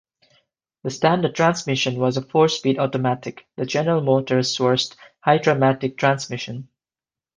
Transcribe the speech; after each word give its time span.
The 0.81 0.89
standard 0.89 1.35
transmission 1.35 1.99
was 1.99 2.17
a 2.17 2.23
four-speed 2.23 2.79
automatic, 2.79 3.45
the 3.55 3.67
General 3.67 4.01
Motors 4.01 4.57
sourced 4.57 4.95
Hydramatic 5.19 5.95
transmission. 5.95 6.69